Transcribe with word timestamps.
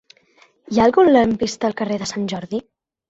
Hi 0.71 0.79
ha 0.79 0.87
algun 0.89 1.11
lampista 1.11 1.69
al 1.69 1.77
carrer 1.83 1.99
de 2.05 2.09
Sant 2.13 2.27
Jordi? 2.33 2.63